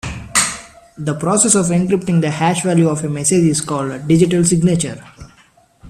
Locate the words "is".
3.43-3.61